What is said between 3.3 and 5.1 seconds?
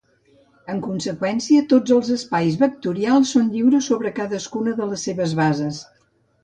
són lliures sobre cadascuna de